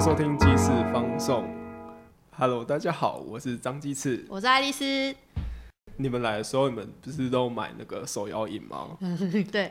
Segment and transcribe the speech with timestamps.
[0.00, 1.46] 迎收听鸡翅放送。
[2.30, 4.24] Hello，大家好，我是张鸡翅。
[4.30, 5.14] 我是爱丽丝。
[5.98, 8.96] 你们来的时候，你们不是都买那个手摇饮吗？
[9.52, 9.70] 对，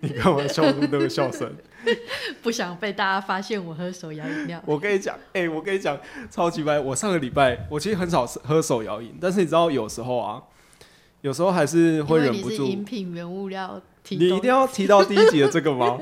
[0.00, 1.54] 你干嘛笑出那个笑声？
[2.40, 4.58] 不想被大家发现我喝手摇饮料。
[4.64, 5.98] 我跟你讲，哎、我跟你讲，
[6.30, 6.80] 超级白。
[6.80, 10.42] 我上个礼拜，我其实很少喝手摇饮，但是你知道，有时候啊，
[11.20, 12.64] 有时候还是会忍不住。
[12.64, 15.98] 饮品原物料提你一定要提到第一集的这个吗？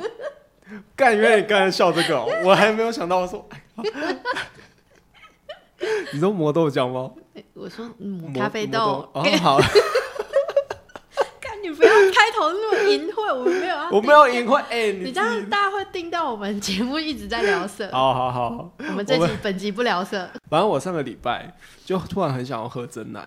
[0.96, 3.48] 干，原来你刚才笑这个哦、我还没有想到说，
[6.12, 7.10] 你说磨豆浆吗？
[7.54, 9.58] 我说嗯磨咖啡磨豆，哦，好，
[11.40, 17.88] 看你不要开头那么淫秽，我没有要 我没有淫秽，哎、你你这样大家会听到我们节目一直在聊色。
[17.92, 23.26] 好好好，我们这我集本集不聊色，反正我上个礼拜就突然很想要喝真奶，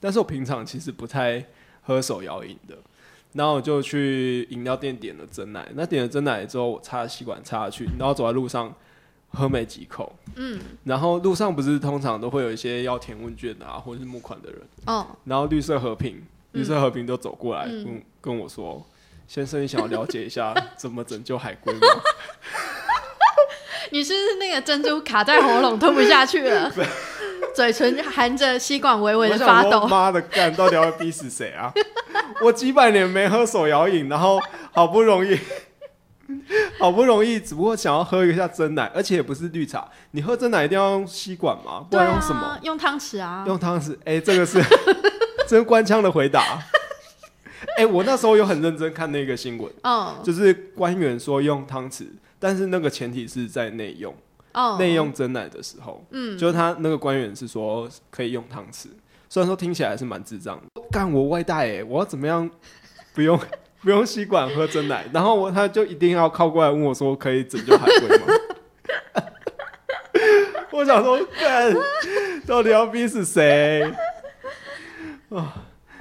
[0.00, 1.44] 但是我平常其实不太
[1.82, 2.78] 喝手摇饮的，
[3.34, 5.68] 然后我就去饮料店点了真奶。
[5.74, 8.74] 那点了真奶之后，我插吸管插下去，然后走在路上
[9.32, 16.22] 喝没几口，嗯，然后路上不是通常都会有一些要填问卷啊，或者是募款的人，哦，然后绿色和平，
[16.52, 18.84] 绿色和平都走过来嗯跟、跟我说。
[19.28, 21.86] 先生，你想要了解一下 怎么拯救海龟吗？
[23.92, 26.68] 你是不是那个珍珠卡在喉咙吞不下去了，
[27.54, 29.86] 嘴唇含着吸管微微的发抖。
[29.86, 31.72] 妈的干，到底要逼死谁啊？
[32.42, 34.40] 我几百年没喝手摇饮，然后
[34.72, 35.38] 好不容易，
[36.78, 39.88] 好不容易，只不过想要喝一下真奶，而且也不是绿茶。
[40.12, 41.80] 你喝真奶一定要用吸管吗？
[41.90, 42.40] 不对然用什么？
[42.40, 43.44] 啊，用汤匙啊。
[43.46, 43.96] 用汤匙？
[44.04, 44.60] 哎、这个是
[45.48, 46.58] 真官腔的回答。
[47.76, 52.06] 哎、我那时候有很认真看那个新闻，嗯，就是官员说用汤匙，
[52.38, 54.14] 但是那个前提是在内用。
[54.52, 58.86] 哦，内用真奶的时候，嗯，就是他那个官员是说可以用汤匙，
[59.28, 60.82] 虽然说听起来是蛮智障的。
[60.90, 62.50] 干我外带哎，我要怎么样
[63.14, 63.38] 不用
[63.82, 65.04] 不用吸管喝真奶？
[65.12, 68.26] 然后我他就一定要靠过来问我说可以拯救海龟吗？
[70.72, 71.74] 我想说干，
[72.46, 73.82] 到底要逼死谁
[75.30, 75.54] 啊？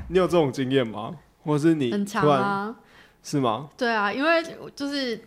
[0.08, 1.16] 你有这种经验吗？
[1.44, 2.76] 或是你很长突然啊。
[3.22, 3.70] 是吗？
[3.78, 4.44] 对啊，因为
[4.76, 5.20] 就是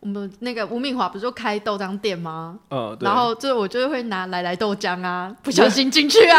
[0.00, 2.58] 我们那个吴敏华不是就开豆浆店吗？
[3.00, 6.38] 然后就我就会拿来来豆浆啊，不小心进去啊，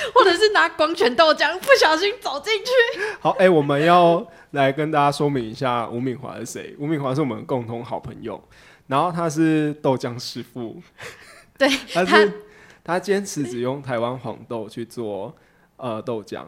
[0.14, 2.70] 或者是拿光泉豆浆，不小心走进去。
[3.20, 6.74] 好，哎、我们要来跟大家说明一下吴敏华是谁。
[6.78, 8.42] 吴敏华是我们共同好朋友，
[8.86, 10.82] 然后他是豆浆师傅，
[11.58, 12.32] 对， 他是
[12.82, 15.34] 他坚持只用台湾黄豆去做
[15.76, 16.44] 呃豆浆，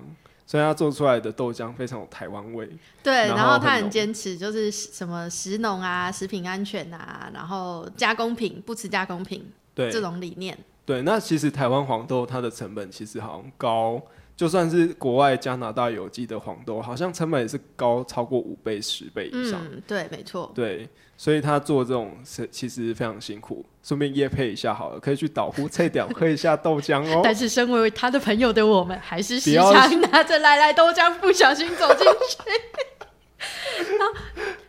[0.46, 2.68] 所以他做出来的豆浆非常有台湾味。
[3.02, 10.58] 对，然然后他很坚持，就是什么食农啊、食品安全啊，然后加工品不吃加工品对这种理念。
[10.84, 14.02] 对，那其实台湾黄豆它的成本其实好像高，
[14.36, 19.60] 就算是国外加拿大有机的黄豆，好像成本也是高超过五倍、十倍以上。
[19.64, 20.50] 嗯，对，没错。
[20.54, 23.64] 对，所以他做这种是其实非常辛苦。
[23.82, 27.20] 顺便夜配一下好了，可以去岛湖菜屌喝一下豆浆哦。
[27.24, 32.38] 但是身为他的朋友的我们，还是时常拿着来来豆浆，不小心走进去。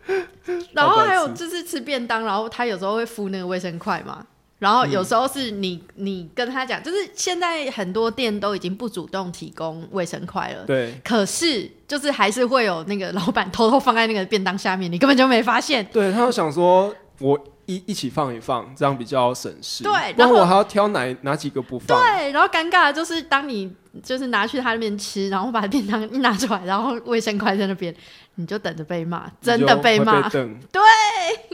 [0.74, 4.26] 然后，然后还有就是吃便当，然后他有时候会敷那个卫生筷嘛。
[4.64, 10.64] 然后有时候是你你跟他讲，就是现在很多店都已经不主动提供卫生筷了。
[10.66, 15.86] 对可是，就是还是会有那个老板偷偷放在那个便当下面，你根本就没发现。
[15.92, 19.84] 对，他就想说我一一起放一放，这样比较省事。
[19.84, 22.02] 对然然后我还要挑哪哪几个不放。
[22.02, 23.70] 对，然后尴尬的就是当你
[24.02, 27.94] 就是拿去他那边吃，然后把便当一拿出来，然后卫生筷在那边，
[28.36, 30.28] 你就等着被骂，真的被被骂。
[30.30, 30.82] 瞪， 对，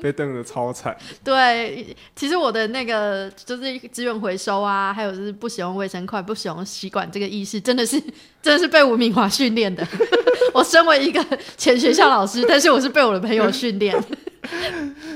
[0.01, 0.95] 被瞪的超惨。
[1.23, 7.99] 对，其实我的那个就是资源回收啊，还有就是不使用卫生筷、不使用吸管这个意识，真的是
[8.41, 9.85] 真的是被吴明华训练的。
[10.53, 11.23] 我身为一个
[11.57, 14.01] 前学校老师，但是我是被我的朋友训练。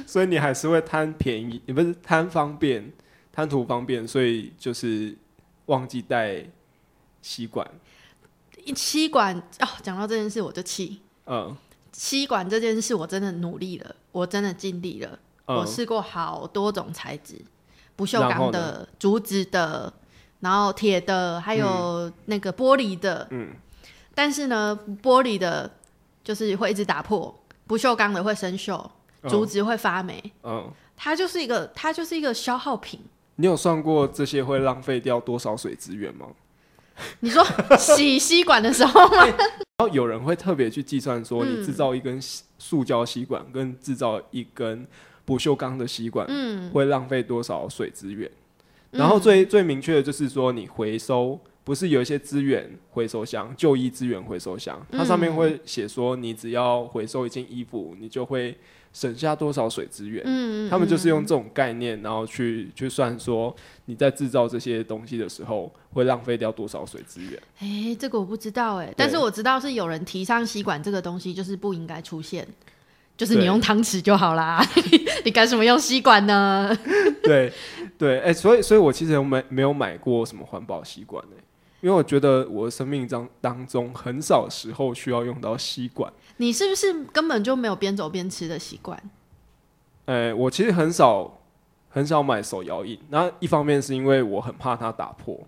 [0.06, 2.92] 所以你还是会贪便宜，也不是贪方便，
[3.32, 5.16] 贪图方便，所以就是
[5.68, 6.44] 忘记带
[7.24, 7.68] 吸管。
[8.76, 11.02] 吸管哦，讲到这件事我就气。
[11.26, 11.58] 嗯
[11.92, 15.20] 吸管这件事我真的努力了，我真的尽力了。
[15.46, 17.40] 我嗯，试过好多种材质，
[17.96, 19.94] 不锈钢的、竹子的，
[20.40, 23.28] 然后铁的，还有那个玻璃的。
[23.30, 23.50] 嗯，
[24.16, 25.70] 但是呢，玻璃的
[26.24, 28.84] 就是会一直打破，不锈钢的会生锈，
[29.30, 30.34] 竹子会发霉。
[30.42, 33.00] 嗯，它就是一个，它就是一个消耗品。
[33.36, 36.26] 你有算过这些会浪费掉多少水资源吗？
[37.22, 37.44] 你说
[37.78, 39.26] 洗吸管的时候吗？
[39.26, 42.20] 然后有人会特别去计算说，嗯你制造一根
[42.58, 44.88] 塑胶吸管跟制造一根
[45.26, 48.30] 不锈钢的吸管，嗯，会浪费多少水资源？
[48.92, 58.56] 然后最最明确的就是说，你回收不是有一些资源回收箱、就医资源回收箱，它上面会写说，你只要回收一件衣服，你就会
[58.94, 60.24] 省下多少水资源。
[60.26, 63.54] 嗯，他们就是用这种概念，然后去去算说
[63.86, 67.42] 你在制造这些东西的时候会浪费掉多少水资源。
[67.60, 72.48] 哎、这个我不知道哎、但是我知道是有人提倡吸管这个东西，就是不应该出现，
[73.18, 74.64] 就是你用汤匙就好啦，
[75.26, 76.78] 你干什么用吸管呢？
[77.24, 77.52] 对
[77.98, 81.36] 对，哎、所以所以我其实没没有买过什么环保吸管呢、
[81.82, 86.12] 因为我觉得我的生命当当中很少时候需要用到吸管。
[86.38, 89.02] 你是不是根本就没有边走边吃的习惯？
[90.06, 91.40] 哎、我其实很少
[91.90, 95.40] 很少买手摇饮，那一方面是因为我很怕它打破，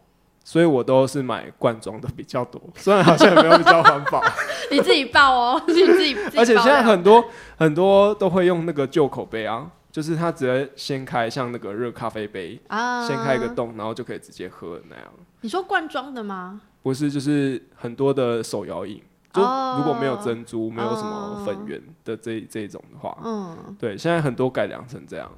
[0.43, 2.61] 所以我都是买罐装的比较多。
[2.75, 4.23] 虽然好像也没有比较环保，
[4.71, 7.25] 你自己爆哦，你自己自己而且现在很多
[7.57, 15.05] 很多都会用那个旧口杯啊，就是它直接掀开，像那个热咖啡杯，啊，掀开一个洞，然后就可以直接喝那样。
[15.41, 16.61] 你说罐装的吗？
[16.81, 19.01] 不是，就是很多的手摇饮，
[19.35, 25.29] 就哦如果没有珍珠，没有什么粉圆的这这种的话，嗯，对，现在很多改良成这样。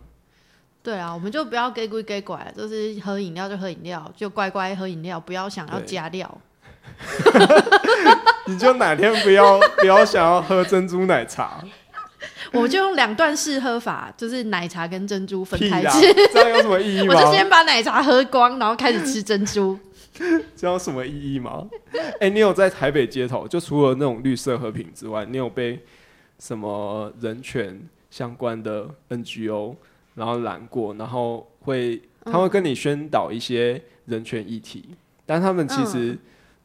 [0.84, 6.38] 对啊，我们就不要给鬼给拐，就是喝饮料就喝饮料，就乖乖喝饮料，不要想要加料。
[8.48, 11.62] 你就哪天不要 不要想要喝珍珠奶茶，
[12.54, 16.14] 我就用两段式喝法，就是奶茶跟珍珠分屁啦开吃。
[16.32, 17.14] 这样有什么意义吗？
[17.14, 19.78] 我就先把奶茶喝光，然后开始吃珍珠。
[20.56, 21.68] 这样有什么意义吗？
[22.20, 25.80] 哎、你有在台北街头，就除了那种绿色和平之外，你有被
[26.40, 27.80] 什么人权
[28.10, 29.76] 相关的 NGO
[30.16, 34.90] 然后拦过，然后会他会跟你宣导一些人权议题，
[35.26, 36.18] 但他们其实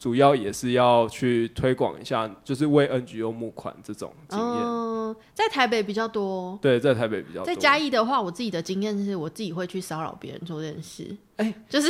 [0.03, 4.59] 主要也是要去推广一下，就是为 NGO 募款这种经验。
[4.65, 6.59] 嗯，在台北比较多。
[6.61, 7.47] 对，在台北比较多。
[7.47, 11.89] 在嘉义的话，我自己的经验是我自己会去骚扰别人做这件事，哎就是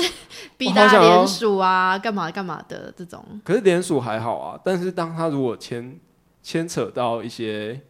[0.58, 3.24] 逼我好想要大家联署啊，干嘛干嘛的这种。
[3.42, 5.98] 可是联署还好啊，但是当他如果牵
[6.42, 7.80] 牵扯到一些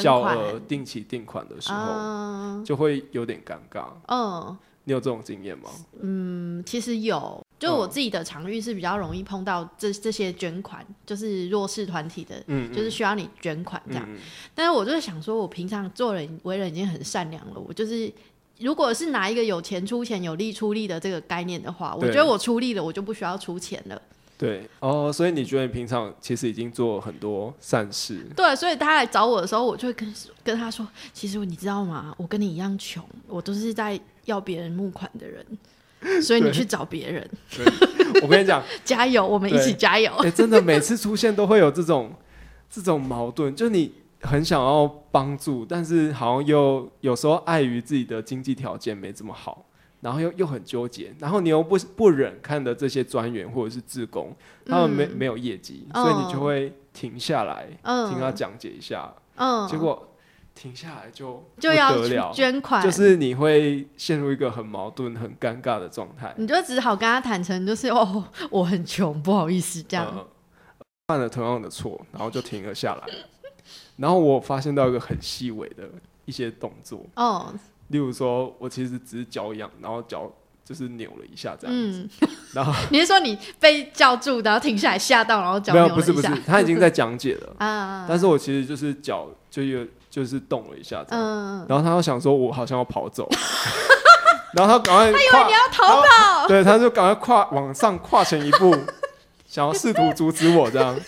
[0.00, 3.86] 小款，额定期定款的时候，嗯就会有点尴尬。
[4.06, 5.70] 嗯你有这种经验吗？
[6.00, 14.04] 嗯，其实有，就嗯我自己的场域是比较容易碰到这这些捐款，就是弱势团体的，嗯，就是需要你捐款这样。
[14.08, 14.18] 嗯
[14.54, 18.12] 但是我就是想说，我平常做人为人已经很善良了，我就是。
[18.60, 24.00] 如果是拿一个有钱出钱、有力出力的这个概念的话，我觉得我出力了，我就不需要出钱了。
[24.36, 24.68] 对。
[24.80, 32.14] 哦，所以你觉得你平常其实已经做很多善事，对，所以他来找我的时候，我就会跟跟他说：“其实你知道吗？
[32.16, 35.44] 我跟你一样穷，我都是在要别人募款的人，
[36.22, 37.30] 所以你去找别人，
[38.22, 40.12] 我跟你讲， 加油，我们一起加油。
[40.16, 42.12] 哎、真的每次出现都会有这种
[42.70, 49.66] 这种矛盾，就你很想要帮助，但是好像又有时候碍于自己的经济条件没这么好，
[50.04, 54.36] 然后又又很纠结，然后你又不不忍看的这些专员或者是志工，
[54.66, 60.14] 他们没、嗯没有业绩，哦所以你就会停下来、嗯听他讲解一下，嗯，结果
[60.54, 62.30] 停下来就就要。
[62.34, 66.34] 捐款，就是你会陷入一个很矛盾、很尴尬的状态。
[66.36, 70.12] 你就只好跟他坦诚，就是哦，我很穷，不好意思，这样。
[70.14, 70.26] 嗯
[71.06, 73.02] 犯了同样的错，然后就停了下来。
[73.96, 75.86] 然后我发现到一个很细微的
[76.24, 77.52] 一些动作，哦，
[77.88, 80.30] 例如说我其实只是脚痒，然后脚
[80.64, 82.08] 就是扭了一下这样子。
[82.20, 88.06] 嗯， 然后 你是说你被叫住，然后停下来吓到，然后脚没有，不是不是，他已经在讲解了， 啊？
[88.08, 91.24] 但是我其实就是脚就有就是动了一下这样。
[91.24, 93.28] 嗯，然后他又想说我好像要跑走，
[94.54, 98.74] 然后他赶快他以为你要逃跑，对，他就赶快跨往上跨前一步，
[99.46, 100.98] 想要试图阻止我这样。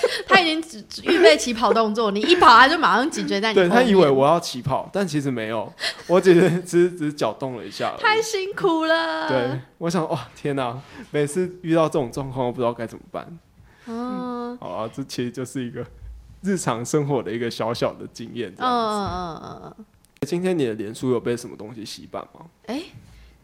[0.26, 3.54] 他已经只只预备起跑动作，你一跑他就马上紧追在你。
[3.54, 5.72] 对他以为我要起跑，但其实没有，
[6.06, 7.94] 我只是只是只是脚动了一下。
[7.98, 9.28] 太辛苦了。
[9.28, 10.78] 对，，我想哇，天哪！
[11.10, 13.38] 每次遇到这种状况，我不知道该怎么办。
[13.86, 15.84] 嗯好啊，这其实就是一个
[16.42, 18.52] 日常生活的一个小小的经验。
[18.58, 19.06] 嗯嗯。
[19.06, 19.84] 嗯嗯嗯，
[20.26, 22.46] 今天你的脸书有被什么东西洗版吗？
[22.66, 22.82] 哎，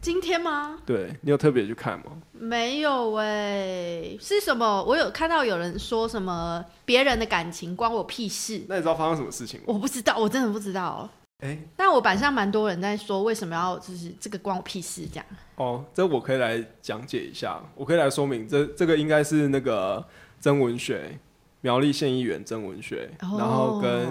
[0.03, 0.77] 今天吗？
[0.85, 2.07] 对你有特别去看吗？
[2.33, 4.83] 没有哎，是什么？
[4.83, 9.67] 我有看到有人说什么别人的感情关我屁事，那你知道发生什么事情吗？
[9.67, 11.09] 我不知道，我真的不知道。
[11.39, 15.25] 哎、但我板上蛮多人在说，为什么要就是这个关我屁事这样？
[15.55, 20.05] 哦，这我可以来讲解一下，我可以来说明，这这个应该是那个
[20.41, 21.17] 曾文学，
[21.61, 24.05] 苗栗县议员曾文学，然后跟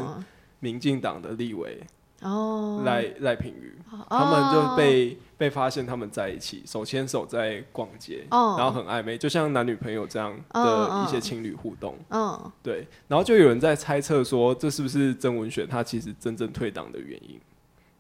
[0.59, 1.83] 民进党的立委
[2.23, 11.97] 哦赖赖品妤，哦他们就被被发现他们在一起手牵手在逛街，哦然后很暧昧，就像男女朋友这样嗯的嗯一些情侣互动。
[12.11, 17.41] 嗯对，然后就有人在猜测说，这是不是曾文雪她其实真正退党的原因？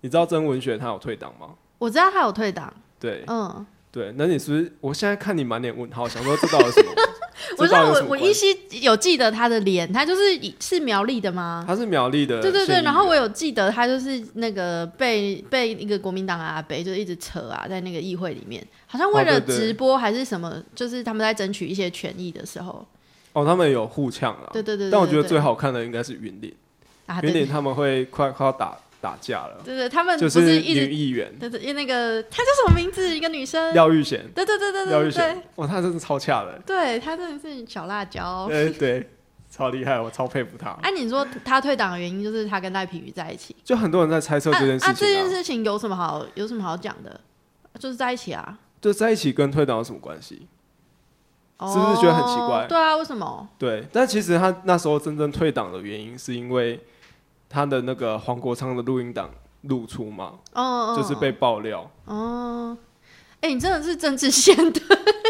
[0.00, 1.50] 你知道曾文雪她有退党吗？
[1.78, 4.72] 我知道她有退党，对，嗯对，那你是不是？
[4.80, 6.92] 我现在看你满脸问号，想说这到底什么？
[7.58, 8.46] 我知道我我依稀
[8.80, 10.22] 有记得他的脸，他就是
[10.60, 11.64] 是苗栗的吗？
[11.66, 12.82] 他是苗栗的，对对对。
[12.82, 22.86] 然后我有记得他就是那个被被一个国民党阿北就一直扯啊，在那个议会里面，好像为了直播还是什么，就是他们在争取一些权益的时候。
[23.32, 24.50] 哦，他们有互呛啊。
[24.52, 24.90] 对对对。
[24.90, 26.54] 但我觉得最好看的应该是云林，
[27.22, 28.76] 云林他们会快快要打。
[29.02, 33.14] 打架了，对对，他们就是女议员，对对，因那个她叫什么名字？
[33.14, 39.10] 一个女生，廖玉贤，对对对对对，廖玉贤，哇，她真是超恰的，对她真的是小辣椒， 对对，
[39.50, 40.70] 超厉害，我超佩服她。
[40.82, 44.88] 哎，你说她退党的原因就是她跟赖品妤在一起，就很多人在猜测这件事情。
[44.88, 47.20] 啊，这件事情有什么好有什么好讲的？
[47.80, 50.46] 就是在一起啊，就在一起跟退党有什么关系？
[51.64, 52.66] 是不是觉得很奇怪？
[52.68, 53.48] 对啊，为什么？
[53.56, 56.80] 对，但其实他那时候真正退党的原因是因为
[57.52, 59.30] 他的那个黄国昌的录音档。
[59.66, 62.76] 露出嘛，哦，就是被爆料哦。
[63.40, 64.80] 哎，你真的是政治线的。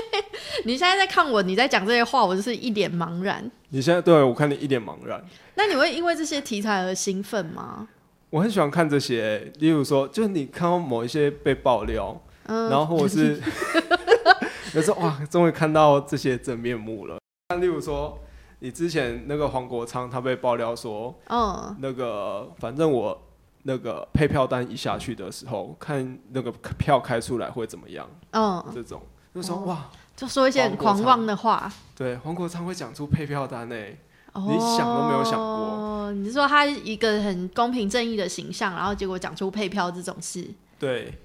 [0.64, 3.50] 你现在在看我，你在讲这些话，我就是一脸茫然。
[3.68, 5.22] 你现在对我看你一脸茫然。
[5.54, 7.86] 那你会因为这些题材而兴奋吗？
[8.30, 13.38] 我很喜欢看这些，例如说，就是你看到某一些被爆料，然后或者是
[14.72, 17.18] 有时候哇，终于看到这些真面目了。
[17.50, 18.18] 那例如说，
[18.62, 23.20] 你之前那个黄国昌，他被爆料说，嗯，那个反正我。
[23.64, 28.04] 那个配票单一下去的时候，看那个票开出来会怎么样？
[28.32, 29.00] 嗯，这种
[29.32, 31.72] 就说哇，就说一些很狂妄的话。
[31.96, 36.10] 对，黄国昌会讲出配票单呢，你想都没有想过。
[36.10, 40.44] 你是说他一个很公平正义的形象，然后结果讲出配票这种事？
[40.80, 41.16] 对，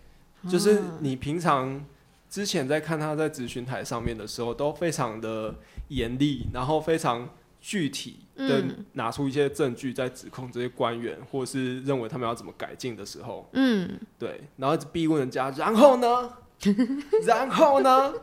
[0.47, 1.83] 就是你平常
[2.29, 5.55] 之前在看他在咨询台上面的时候，都非常的
[5.89, 7.29] 严厉，然后非常。
[7.59, 8.63] 具体的
[8.93, 16.31] 拿出一些证据在指控这些官员，或是认为他们要怎么改进的时候，嗯，对，然后一直逼问人家，然后呢，
[17.25, 18.13] 然后呢，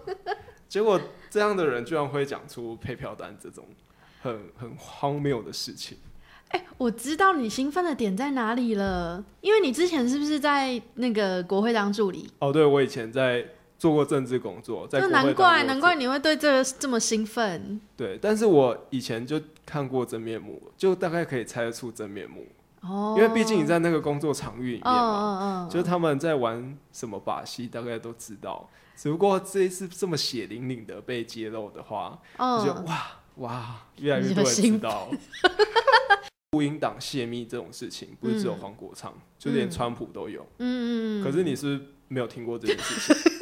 [0.68, 3.66] 结果这样的人居然会讲出配票单这种
[4.22, 5.98] 很很荒谬的事情。
[6.50, 12.30] 哎，我知道你兴奋的点在哪里了，因为你之前是不是在那个国会当助理？
[12.38, 13.44] 哦，对，我以前在。
[13.78, 17.80] 做过政治工作，在难怪难怪你会对这个这么兴奋。
[17.96, 22.46] 对，但是我以前就看过真面目，就大概可以猜得出真面目。
[22.80, 28.68] 哦，因为毕竟你在那个工作场域里面嘛，就是他们在玩什么把戏，大概都知道。
[28.96, 35.10] 只不过这一次这么血淋淋的被揭露的话，就哇哇，越来越多人知道。
[36.52, 40.46] 录音档泄密这种事情，不是只有黄国昌，就连川普都有。
[40.58, 41.24] 嗯嗯嗯。
[41.24, 43.33] 可是你是没有听过这件事情。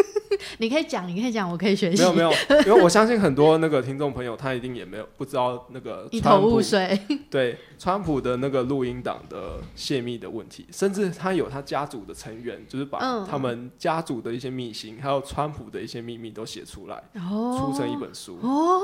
[0.62, 2.00] 你可以讲，你可以讲，我可以学习。
[2.00, 2.31] 没有没有，
[2.64, 6.97] 因为我相信很多那个听众朋友，他一定也没有不知道那个 一头雾水。
[7.28, 18.38] 对，川普的那个录音档的泄密的问题，甚至他有他家族的成员，就是把他们家族的一些秘辛，还有川普的一些秘密都写出来，出成一本书。
[18.40, 18.81] 哦，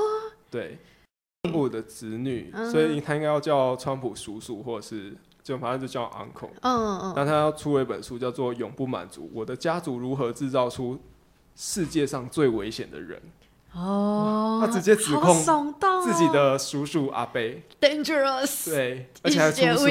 [0.51, 0.77] 对，
[1.43, 6.49] 川普的子女，所以他应该要叫川普叔叔，或者是就反正就叫 uncle。
[6.59, 7.13] 嗯嗯嗯。
[7.15, 10.95] 那他要出了一本书，叫做《永不满足：我的家族如何制造出》。
[11.61, 13.21] 世界上最危险的人
[13.73, 15.35] 哦，他直接指控
[16.01, 19.85] 自己的叔叔阿贝，dangerous，对，而且还出书，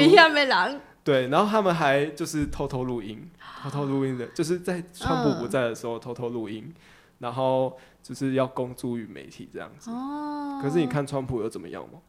[1.03, 3.29] 对，然后他们还就是偷偷录音，
[3.61, 6.73] 偷偷录音的，就是在川普不在的时候偷偷录音，
[7.19, 9.91] 然后就是要公诸于媒体这样子。
[9.91, 11.99] 哦，可是你看川普有怎么样吗？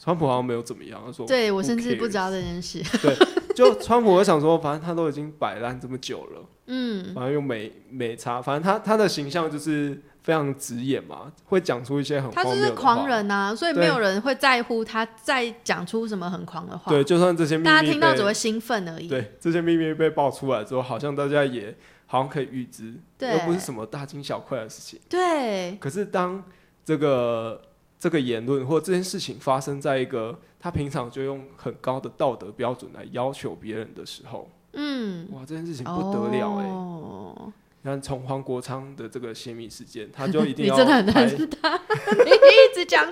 [0.00, 2.82] 川普好像没有怎么样，他说，对我甚至不知道这件事。
[3.00, 3.16] 对，
[3.54, 6.44] 就川普，我想说，反正他都已经摆烂这么久了。
[6.66, 16.90] 嗯，反正又没没差，反正他他的形象就是非常直眼嘛，会讲出一些很他就是狂人啊，所以没有人会在乎他再讲出什么很狂的话。
[16.90, 19.08] 对，就算这些秘密大家听到只会兴奋而已。
[19.08, 24.98] 对，这些秘密被爆出来之后，好像大家也好像可以预知，又不是什么大惊小怪的事情。
[25.08, 25.76] 对。
[25.76, 26.42] 可是当
[26.84, 27.62] 这个
[27.98, 34.50] 这个言论或这件事情发生在一个他平常就用很高的道德标准来要求别人的时候。
[34.76, 37.52] 嗯，哇，这件事情不得了哎！
[37.82, 41.74] 你看，从黄国昌的这个泄密事件， 他就一定要你真的很认识他，
[42.24, 43.04] 你一直讲，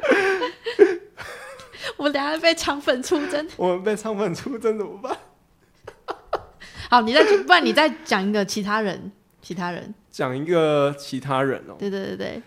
[1.96, 5.16] 我等下被肠粉出征，我们被肠粉出征怎么办？
[6.90, 12.42] 好，你再不然你再讲一个其他人，其他人讲一个其他人哦，对对对对。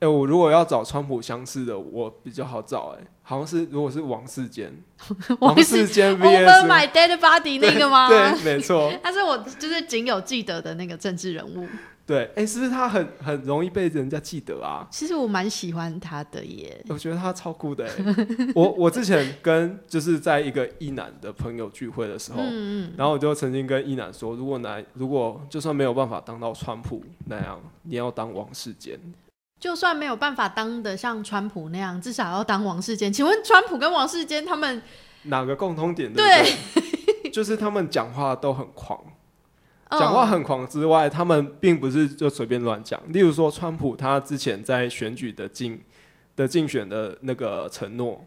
[0.00, 2.96] 哎，我如果要找川普相似的，我比较好找。
[2.96, 4.72] 哎，好像是如果是王世坚，
[5.38, 8.08] 王世坚 vs My Dead Body 那个吗？
[8.08, 8.90] 对，没错。
[9.04, 11.68] 他是我就是仅有记得的那个政治人物。
[12.06, 14.88] 对，哎、是不是他很很容易被人家记得啊？
[14.90, 16.82] 其实我蛮喜欢他的耶。
[16.88, 18.02] 我觉得他超酷的欸。
[18.54, 28.98] 我我之前跟就是在一个一男的朋友聚会的时候，嗯嗯，然后我就曾经跟一男说，如果男如果就算没有办法当到川普那样，你要当王世坚。
[29.60, 33.12] 就算没有办法当的像川普那样，至少要当王世坚。
[33.12, 34.82] 请问川普跟王世坚他们
[35.24, 36.12] 哪个共通点？
[36.12, 36.54] 对
[37.32, 38.98] 就是他们讲话都很狂。
[39.90, 43.00] 讲话嗯很狂之外，他们并不是就随便乱讲。
[43.08, 45.80] 例如说，川普他之前在选举的竞
[46.36, 48.22] 的竞选的那个承诺，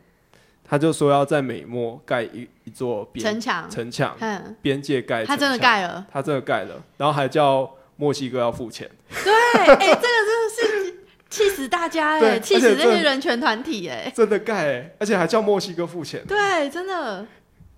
[0.63, 5.23] 他就说要在美墨盖一一座边城墙，城墙，嗯，边界盖。
[5.23, 6.03] 他真的，盖了。
[6.11, 8.89] 他真的盖了，然后还叫墨西哥要付钱。
[9.23, 10.40] 对，哎、这个是
[11.31, 14.11] 气死大家对哎，气死这而且这些人权团体哎。
[14.13, 17.25] 真的盖哎，而且还叫墨西哥付钱，对，真的，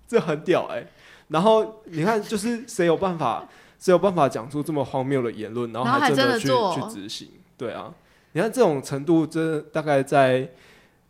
[0.06, 0.84] 这很屌哎。
[1.28, 3.48] 然后你看，就是谁有办法，
[3.80, 7.30] 谁有办法讲出这么荒谬的言论，然后还真的做去执行？
[7.56, 7.94] 对啊，
[8.32, 10.46] 你看这种程度，真的大概在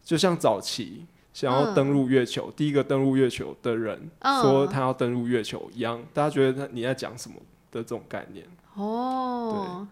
[0.05, 7.37] 就像早期想要嗯登陆月球，第一个登陆月球的人嗯说他要登陆月球一样，大家觉得他你在讲什么
[7.73, 8.45] 的这种概念。
[8.75, 9.87] 哦，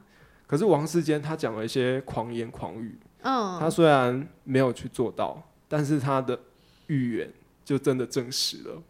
[0.52, 6.38] 可是王世坚他讲了一些狂言狂语，嗯，他虽然没有去做到，但是他的
[6.88, 7.32] 预言
[7.64, 8.82] 就真的证实了。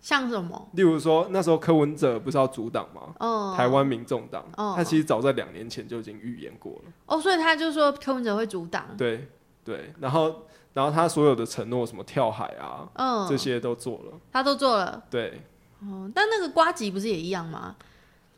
[0.00, 0.68] 像什么？
[0.74, 3.12] 例如说，那时候柯文哲不是要阻挡吗？
[3.18, 6.92] 嗯，台湾民众党，哦他其实早在两年前就已经预言过了。
[7.06, 9.28] 哦，所以他就说柯文哲会阻挡，对
[9.64, 14.20] 对，然后然后他所有的承诺，什么跳海啊，嗯，这些都做了。
[14.30, 15.02] 他都做了。
[15.10, 15.42] 对，
[15.80, 17.74] 哦，但那个瓜吉不是也一样吗？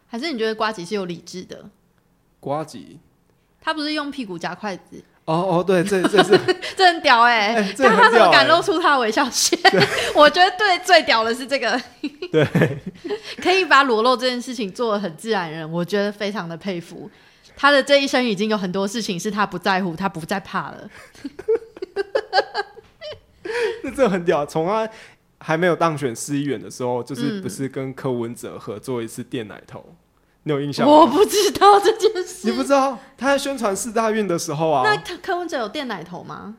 [0.06, 1.68] 还是你觉得瓜吉是有理智的？
[2.44, 2.98] 瓜吉，
[3.60, 6.38] 他不是用屁股夹筷子，哦哦，对，这这是，
[6.76, 9.58] 这很屌哎、哎，这但他怎么敢露出他的微笑线？
[10.14, 11.80] 我觉得对最屌的是这个，
[12.30, 12.46] 对，
[13.42, 17.10] 可以把裸露这件事情做的很自然人，我觉得非常的佩服。
[17.56, 20.90] 他的这一生已经有很多事情是他不在乎，他不再怕了。
[23.82, 24.44] 这这很屌。
[24.44, 24.88] 从他
[25.38, 27.42] 还没有当选市议员的时候，就是嗯。
[27.42, 29.94] 不是跟柯文哲合作一次电奶头，
[30.44, 30.92] 你有印象吗？
[30.92, 32.48] 我不知道这件事。
[32.48, 36.54] 你不知道他在宣传四大运的时候啊那，他柯文哲有垫奶头吗？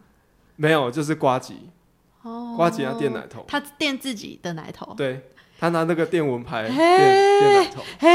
[0.57, 1.69] 没有，就是瓜吉，
[2.23, 4.93] 哦，瓜吉要垫奶头，他垫自己的奶头。
[4.95, 8.09] 对他拿那个电蚊拍嘿垫垫奶头，嘿，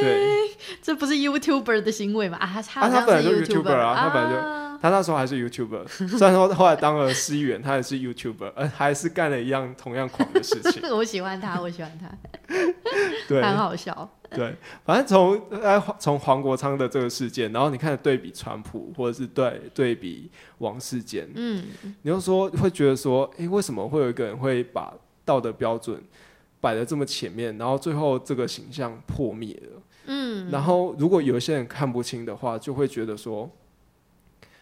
[0.00, 0.50] 对，
[0.82, 2.36] 这不是 YouTuber 的行为吗？
[2.38, 12.08] 啊，他他啊他本来就 YouTuber 啊他本来就啊他那时候还是 YouTuber，虽然说后来当了市议员，他也是 YouTuber，呃，还是干了一样同样狂的事情， 我喜欢他，我喜欢他，
[13.28, 14.08] 对很好笑。
[14.30, 21.64] 对，反正从呃从黄国昌的这个事件，然后你看对比川普，或者是对对比王世坚，嗯，
[22.02, 24.92] 你就说会觉得说，诶，为什么会有一个人会把
[25.24, 25.98] 道德标准
[26.60, 29.82] 摆得这么前面，然后最后这个形象破灭了？
[30.08, 33.50] 嗯，然后如果有一些人看不清的话，就会觉得说，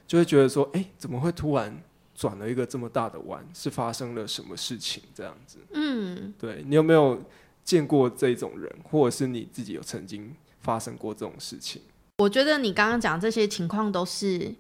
[0.07, 1.77] 就会觉得说，诶，怎么会突然
[2.15, 3.45] 转了一个这么大的弯？
[3.53, 5.03] 是发生了什么事情？
[5.15, 7.21] 这样子，嗯，对你有没有
[7.65, 11.83] 见过这种人，或者是你自己有曾经发生过这种事情？
[12.19, 14.55] 我觉得你刚刚讲这些情况都是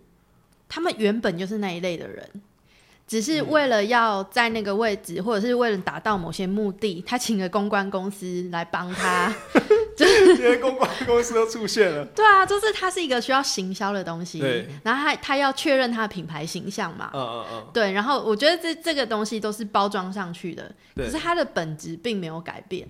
[0.68, 2.28] 他们原本就是那一类的人，
[3.06, 9.34] 只是为了要在那个位置，或者是为了达到某些目的，他请了公关公司来帮他。
[9.98, 14.40] 因为公关公司都出现了，对啊，就是它是一个需要行销的东西。
[14.40, 17.10] 对，然后他他要确认他的品牌形象嘛。
[17.14, 22.86] 嗯嗯嗯，对，然后我觉得这这个东西都是包装上去的，可是，它的本质并没有改变。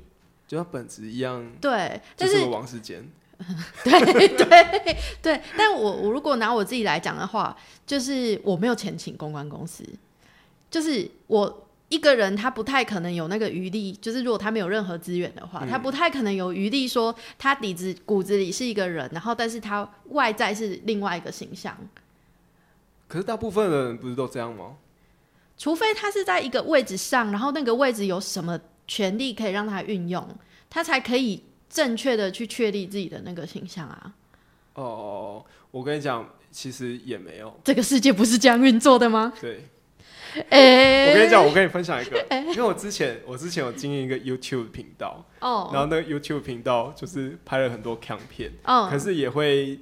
[0.49, 3.09] 就它本质一样，对，但就是王世坚。
[3.85, 7.55] 对对对，但我我如果拿我自己来讲的话，
[7.87, 9.85] 就是我没有钱请公关公司，
[10.71, 21.77] 就是我一个人他不太可能有那个余力，就是如果他没有任何资源的话，嗯他不太可能有余力说他底子骨子里是一个人，然后但是他外在是另外一个形象，
[23.07, 24.77] 可是大部分的人不是都这样吗？
[25.59, 30.29] 除非他是在一个位置上，然后那个位置有什么权利可以让他运用，
[30.69, 34.13] 他才可以正确的去确立自己的那个形象啊。
[34.75, 37.59] 哦，我跟你讲，其实也没有。
[37.65, 39.33] 这个世界不是这样运作的吗？
[39.41, 39.65] 对，
[40.51, 49.79] 哎、我跟你讲，我跟你分享一个，因为我之前我之前有经营一个 YouTube 频道，哦，然后那个 YouTube 频道就是拍了很多片，哦，可是也会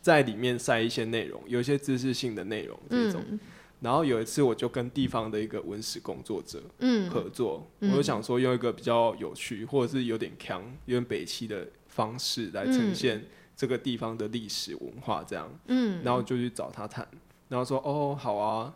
[0.00, 3.22] 在里面晒一些内容，有一些知识性的内容这种。
[3.28, 3.38] 嗯。
[3.80, 7.10] 然后有一次我就跟地方的一个文史工作者嗯。
[7.10, 7.90] 合作，嗯。
[7.90, 13.24] 我就想说用一个比较有趣或者是有点强、有点北气的方式来呈现
[13.56, 15.48] 这个地方的历史文化这样。
[15.66, 17.04] 嗯，然后就去找他谈，
[17.48, 18.72] 然后说哦好啊，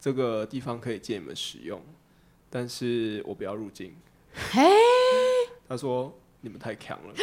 [0.00, 1.80] 这个地方可以借你们使用，
[2.48, 3.94] 但是我不要入境。
[4.50, 4.62] 嘿，
[5.68, 7.14] 他说你们太强了，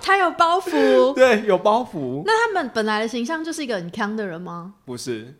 [0.00, 1.12] 他有包袱。
[1.14, 2.22] 对，有包袱。
[2.24, 4.74] 那他们本来的形象就是一个很强的人吗？
[4.84, 5.34] 不是，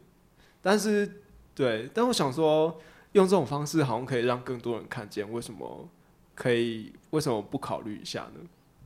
[0.61, 1.23] 但是
[1.55, 2.81] 对，但我想说，
[3.13, 5.89] 用这种方式好像可以让更多人看见，为什么
[6.35, 6.93] 可以？
[7.11, 8.41] 为什么不考虑一下呢？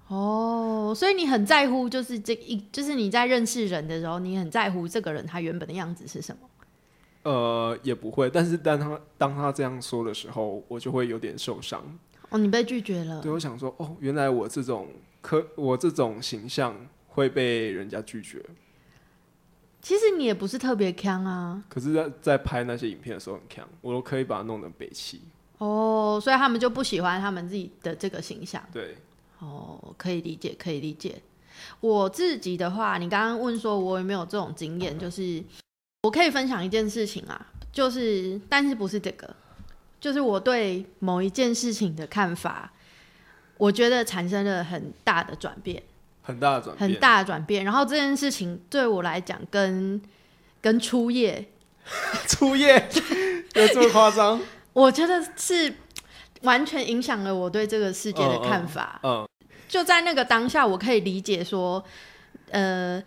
[0.09, 6.49] 哦，所以你很在乎，就是这一，就是你在认识人的时候，你很在乎这个人他原本的样子是什么？
[7.25, 11.83] 呃，也不会，但是当他当他这样说的时候，我就会有点受伤。
[12.31, 13.21] 哦，你被拒绝了。
[13.23, 14.89] 对，我想说，哦，原来我这种
[15.21, 16.75] 可我这种形象
[17.09, 18.45] 会被人家拒绝。
[19.81, 21.63] 其实你也不是特别强啊。
[21.69, 25.21] 可是，在在拍那些影片的时候很强，我都可以把它弄得北气。
[25.59, 28.63] 哦，所以他们就不喜欢他们自己的这个形象。
[28.73, 28.97] 对。
[29.41, 31.21] 哦，可以理解，可以理解。
[31.81, 35.43] 我自己的话，你刚刚问说我有没有这种经验，就是
[36.03, 39.37] 我可以分享一件事情啊，就是但是不是这个，
[40.01, 42.73] 就是我对某一件事情的看法，
[43.57, 45.81] 我觉得产生了很大的转变，
[46.23, 47.65] 很大的转变，很大的转变。
[47.65, 50.03] 然后这件事情对我来讲，跟
[50.61, 51.49] 跟初夜，
[52.27, 52.89] 初夜
[53.55, 54.41] 有这么夸张？
[54.73, 55.73] 我觉得是
[56.41, 58.99] 完全影响了我对这个世界的看法。
[59.05, 59.25] 嗯。
[59.69, 61.83] 就在那个当下，我可以理解说，
[62.51, 63.03] 呃，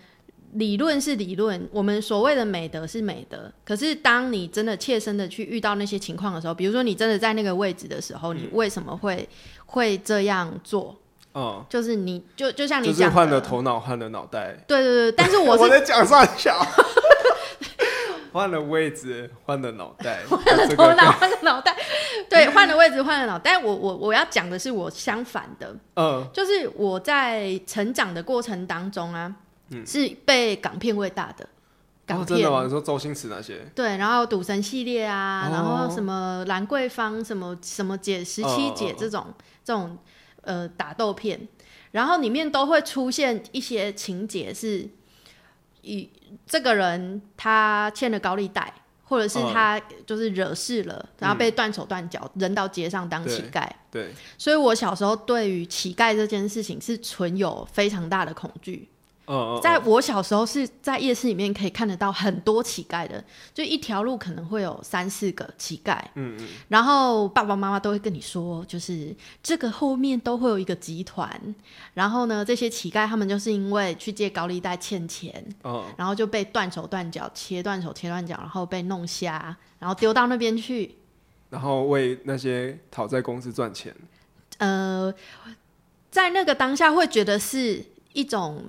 [0.56, 3.52] 理论是理论，我们所谓的美德是美德。
[3.64, 9.28] 可是，当你真的切身的去遇到那些情况的时候，比如说你真的在那个位置的时候，你为什么会
[9.66, 10.96] 会这样做？
[11.34, 14.58] 哦，就是你就就像你讲，换了头脑，换了脑袋。
[14.68, 16.58] 对对对，但是 我我在讲上小。
[18.32, 21.74] 换了位置，换了脑袋， 换了头脑，换了脑袋，
[22.30, 23.58] 对，换了位置，换了脑袋。
[23.58, 29.34] 我我我要讲的是我相反的，嗯，就是我在成长的过程当中啊，
[29.86, 31.48] 是被港片喂大的。
[32.06, 32.64] 港片，真的吗？
[32.64, 33.66] 你说周星驰那些？
[33.74, 39.28] 对，然后赌神系列啊，然后什么兰桂坊，什么什么姐十七姐这种
[39.64, 39.98] 这种
[40.42, 41.48] 呃打斗片，
[41.92, 44.90] 然后里面都会出现一些情节是。
[45.88, 46.10] 以
[46.48, 48.74] 这个人他欠了高利贷，
[49.04, 53.70] 或者是他就是惹事了，然后被断手断脚扔到街上当乞丐。
[53.92, 58.90] 对，所以我小时候对于乞丐这件事情是存有非常大的恐惧。
[59.62, 66.00] 在我小时候是在夜市里面可以看得到很多乞丐的，就一条路可能会有三四个乞丐。
[66.14, 66.48] 嗯嗯。
[66.68, 71.56] 然后爸爸妈妈都会跟你说，就是这个后面都会有一个集团。
[71.96, 75.44] 然后呢，这些乞丐他们就是因为去借高利贷欠钱，
[75.98, 80.96] 然后就被断手断脚、切断手切断脚，然后被弄瞎，然后丢到那边去，
[81.50, 83.96] 然后为那些讨债公司赚钱。
[84.60, 85.12] 呃，
[86.12, 87.84] 在那个当下会觉得是
[88.14, 88.64] 一种。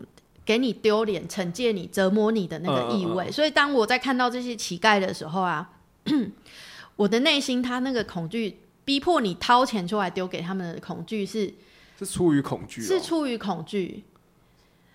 [0.46, 5.72] 给你丢脸、惩戒你、折磨你的那个意味，所以当我在看到这些乞丐的时候啊，
[6.94, 11.52] 我的内心他那个恐惧，逼迫你掏钱出来丢给他们的恐惧是
[11.98, 14.04] 是出于恐惧，是出于恐惧，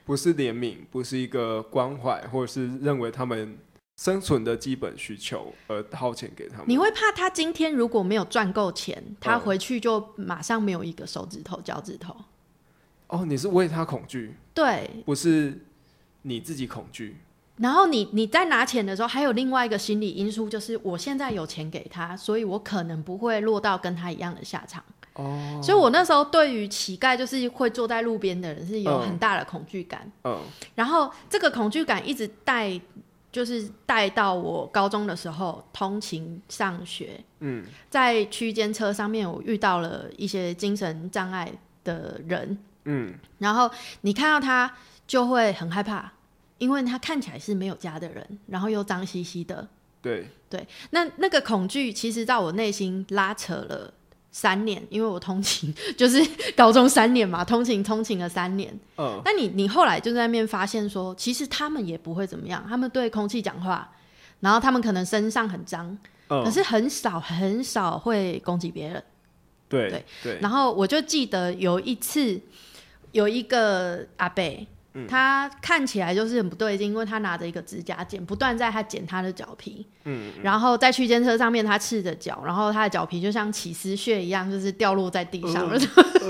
[0.06, 3.58] 不是怜悯，不是一个关怀，或者是认为他们
[3.98, 6.66] 生存的基本需求而掏钱给他们。
[6.68, 12.16] 你会怕他今天如果没有赚够钱，他回去就马上没有一个手指头、脚趾头。
[13.12, 15.64] 哦，你是为他恐惧，对，不是
[16.22, 17.18] 你自己恐惧。
[17.58, 24.82] 然后你你在拿钱的时候，还有另外一个心理因素，就是我现在有钱给他，所以我可能不会落到跟他一样的下场。
[25.16, 30.10] 哦，所以我那时候对于乞丐，就是会坐在路边的人，是有很大的恐惧感。
[30.24, 30.40] 嗯，
[30.74, 32.80] 然后这个恐惧感一直带，
[33.30, 37.20] 就是带到我高中的时候通勤上学。
[37.42, 41.52] 嗯，在区间车上面，我遇到了一些精神障碍
[41.84, 42.58] 的人。
[42.86, 43.70] 嗯，然后
[44.02, 44.74] 你看到他
[45.06, 46.12] 就会很害怕，
[46.58, 49.68] 因为他看起来是没有家的人，然后又脏兮兮的。
[50.02, 53.94] 对对，那那个恐惧其实在我内心拉扯了
[54.32, 56.20] 三年，因为我通勤 就是
[56.56, 58.74] 高中三年嘛，通勤通勤了三年。
[58.98, 63.92] 嗯，那你你后来就在那边发现说，其实他们也不会怎么样，他们对空气讲话，
[64.40, 65.96] 然后他们可能身上很脏，
[66.28, 69.04] 可是很少很少会攻击别人。
[69.70, 72.42] 对对对，然后我就记得有一次。
[73.12, 74.44] 有一个阿伯，
[75.08, 79.86] 他看起来就是很不对劲，因为他拿着一个指甲剪，不断在他剪他的脚皮。
[80.04, 85.80] 嗯，然后在区间车上面，他赤着脚，然后他的脚皮就像起丝屑一样，就是掉落在地上了。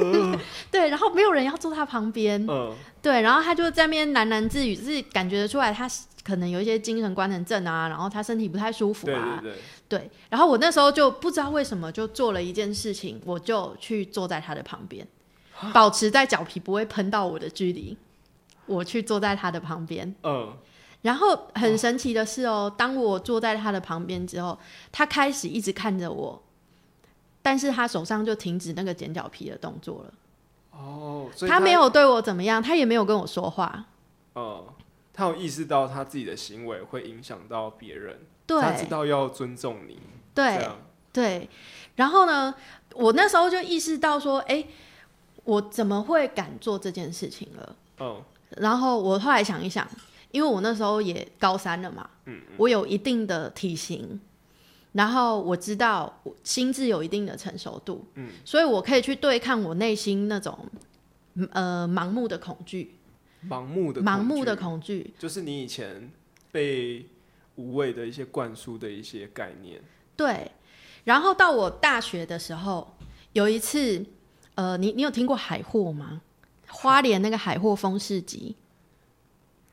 [0.70, 2.46] 对，然后没有人要坐他旁边。
[2.48, 5.90] 嗯，对，然后他就在那边喃喃自语，就是感觉得出来他
[6.24, 9.40] 可能有一些精神官能症啊，然后他身体不太舒服啊。
[9.42, 9.62] 对对对。
[9.92, 15.06] 对，然后我那时候就不知道为什么就做了一件事情，我就去坐在他的旁边。
[15.74, 17.98] 保持在脚皮不会喷到我的距离，
[18.66, 20.14] 我去坐在他的旁边。
[20.24, 20.54] 嗯，
[21.02, 24.58] 然后很神奇的是哦，当我坐在他的旁边之后，
[24.92, 26.42] 他开始一直看着我，
[27.42, 30.14] 但是他手上就停止那个剪脚皮的动作了。
[30.72, 33.86] 哦，所以他没有对我怎么样，他也没有跟我说话。
[34.34, 34.66] 呃，
[35.14, 40.00] 他有意识到他自己的行为会影响到别人，对，他知道要尊重你，
[40.34, 40.68] 对
[41.12, 41.50] 对。
[41.96, 42.56] 然后呢，
[42.94, 44.66] 我那时候就意识到说，哎，
[45.44, 47.76] 我怎么会敢做这件事情了？
[47.98, 48.24] 哦。
[48.58, 49.88] 然后我后来想一想，
[50.32, 54.20] 因为我那时候也高三了嘛，嗯，我有一定的体型，
[54.92, 60.68] 然后我知道心智有一定的成熟度，嗯，所以我可以去对抗我内心那种
[61.52, 62.98] 呃盲目的恐惧。
[63.50, 66.12] 盲目的盲目的恐惧，就是你以前
[66.52, 67.08] 被
[67.56, 69.82] 无谓的一些灌输的一些概念。
[70.16, 70.52] 对，
[71.06, 72.96] 然后到我大学的时候，
[73.34, 74.06] 有一次，
[74.62, 76.22] 呃，你你有听过海货吗？
[76.68, 78.56] 花莲那个海货风市集，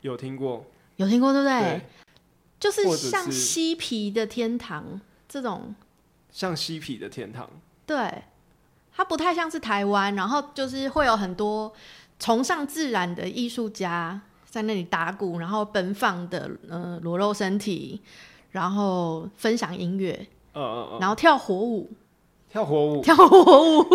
[0.01, 1.81] 有听过，有听过，对不对？
[2.59, 5.75] 就是像嬉皮的天堂这种，
[6.31, 7.47] 像嬉皮的天堂，
[7.85, 8.23] 对，
[8.91, 11.71] 它不太像是台湾，然后就是会有很多。
[12.17, 18.01] 崇尚自然的艺术家在那里打鼓，然后奔放的呃裸露身体，
[18.51, 21.89] 然后分享音乐，嗯嗯嗯，然后跳火舞，
[22.49, 23.85] 跳火舞，跳火舞。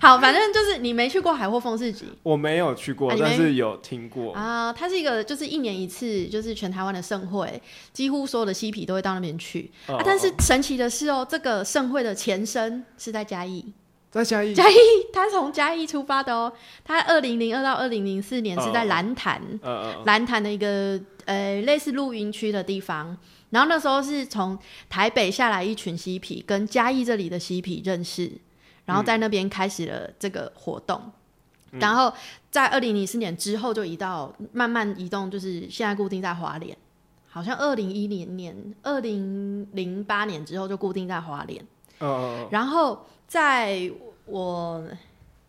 [0.00, 4.72] 好，反正就是你没去过海货风市集，我没有去过，但是有听过啊。
[4.72, 7.60] 它是一个就是一年一次，就是全台湾的盛会，
[7.92, 9.70] 几乎所有的嬉皮都会到那边去。
[9.86, 13.64] 啊，但是神奇的是哦，这个盛会的前身是在嘉义。
[14.10, 14.74] 在嘉义，嘉义，
[15.12, 16.50] 他从嘉义出发的哦。
[16.82, 19.42] 他二零零二到二零零四年是在蓝潭，
[20.06, 23.14] 蓝潭的一个呃类似露营区的地方。
[23.50, 24.58] 然后那时候是从
[24.88, 28.32] 台北下来一群嬉皮，跟嘉义这里的嬉皮认识，
[28.88, 31.00] 然后在那边开始了这个活动。
[31.70, 32.12] 然后
[32.50, 36.76] 在二零零四年之后就移到慢慢移动，就是现在固定在华联。
[37.28, 41.64] 好像二零一零年、二零零八年之后就固定在华联。
[42.50, 43.06] 然后。
[43.28, 43.92] 在
[44.24, 44.82] 我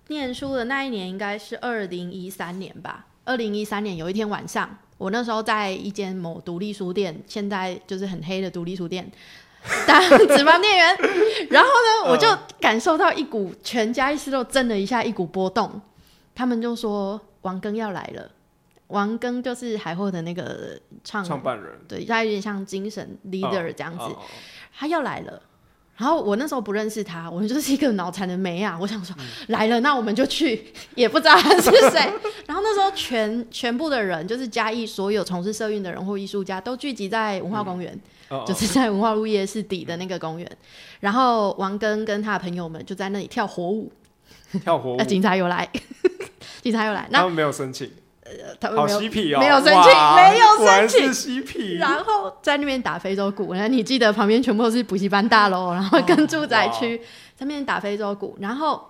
[0.09, 3.07] 念书的那一年，应该是二零一三年吧。
[3.23, 9.09] 二零一三年有一天晚上，我那时候在一间某独立书店，现在就是很黑的独立书店
[9.87, 10.97] 当值班店员。
[11.49, 12.27] 然后呢，我就
[12.59, 15.81] 感受到一股全家一丝都震了一下，一股波动。
[16.35, 18.31] 他们就说王庚要来了。
[18.87, 24.05] 王庚就是海货的那个创创办人，对，他有点像精神 leader 这样子，
[24.75, 25.41] 他要来了。
[25.99, 28.77] 然后我那时候不认识他，我就是一个脑残的梅啊！
[28.79, 29.13] 我想说
[29.47, 31.99] 来了，那我们就去，也不知道他是谁。
[32.47, 37.99] 然后那时候全全部的人，就是嘉义所有从事社运的人或艺术家，都聚集在文化公园，
[38.47, 40.49] 就是在文化路夜市底的那个公园。
[41.01, 43.91] 然后王根跟他的朋友们就在那里跳火舞，
[44.63, 45.03] 跳火舞。
[45.03, 45.69] 警察又来，
[46.61, 47.91] 警察又 来，他们没有申请。
[48.59, 51.75] 他好嬉皮哦，没有生气，没有生气，嬉皮。
[51.75, 56.97] 然后在那边打非洲鼓，然后你记得旁边全部都是补习班大楼，然后跟住宅区，
[57.35, 58.37] 在那边打非洲鼓。
[58.39, 58.85] 然后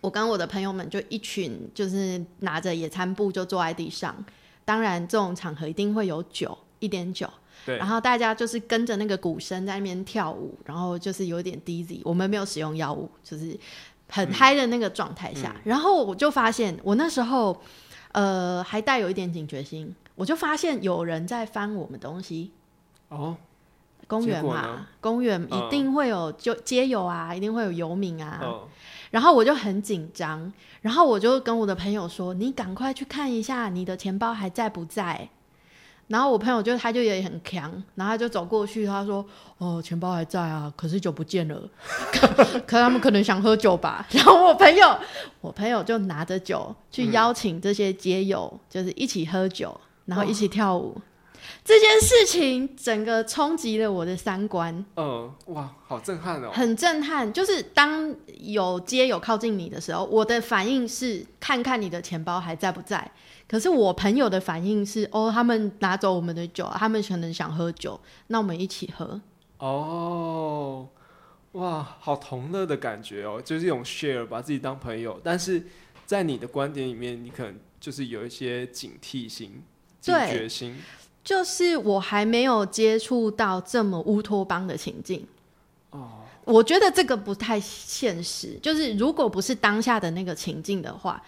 [0.00, 4.14] 我跟我的朋友们就一群，就是拿着野餐布就坐在地上。
[4.64, 7.28] 当然这种场合一定会有酒，一点酒。
[7.66, 7.76] 对。
[7.76, 12.00] 然后大家就是跟着那个鼓声在那边跳舞，然后就是有点 dizzy。
[12.04, 13.58] 我们没有使用药物，就是
[14.08, 15.54] 很嗨的那个状态下。
[15.64, 17.60] 然后我就发现，我那时候。
[18.12, 22.52] 呃，还带有一点警觉心，我就发现有人在翻我们东西。
[23.08, 23.36] 哦，
[24.06, 28.40] 公园嘛，公园一定会有就街友啊，一定会有游民啊。
[29.10, 35.28] 然后我就很紧张，然后我就跟我的朋友说：“你赶快去看一下你的钱包还在不在。”
[36.10, 39.24] 然后我朋友就他就也很强，然后他就走过去，他说
[39.58, 41.62] ：“哦，钱包还在啊，可是酒不见了。
[42.66, 44.04] 可他们可能想喝酒吧。
[44.10, 44.98] ”然后我朋友，
[45.40, 51.00] 我朋友就拿着酒去邀请这些街友，就是一起喝酒，然后一起跳舞。
[51.64, 54.84] 这件事情整个冲击了我的三观。
[54.96, 56.50] 嗯，哇，好震撼哦！
[56.52, 63.08] 很震撼，就是当有街友靠近你的时候，我的反应是看看你的钱包还在不在。
[63.50, 69.20] 可是我朋友的反应是，哦，他们拿走我们的酒，他们可能想喝酒，那我们一起喝。
[69.58, 70.86] 哦，
[71.52, 75.20] 哇，好同乐的感觉哦，就是一种 share，把自己当朋友。
[75.24, 75.66] 但是
[76.06, 79.64] 在你的观点里面，你可能就是有一些警惕心、
[80.00, 80.80] 警觉心。
[81.24, 85.26] 就是我还没有接触到这么乌托邦的情境。
[85.90, 88.56] 哦，我觉得这个不太现实。
[88.62, 91.20] 就是如果不是当下的那个情境的话。